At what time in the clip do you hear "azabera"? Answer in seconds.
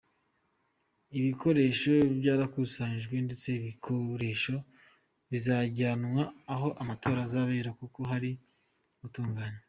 7.27-7.69